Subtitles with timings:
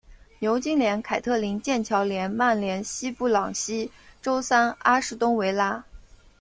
[0.39, 5.83] 牛津联凯特灵剑桥联曼联西布朗锡周三阿士东维拉